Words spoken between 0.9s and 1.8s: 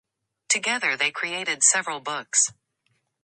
they created